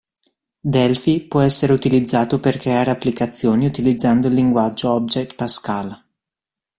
Delphi 0.61 1.21
può 1.27 1.41
essere 1.41 1.73
utilizzato 1.73 2.39
per 2.39 2.57
creare 2.57 2.89
applicazioni 2.89 3.67
utilizzando 3.67 4.29
il 4.29 4.33
linguaggio 4.33 4.89
Object 4.93 5.35
Pascal. 5.35 6.05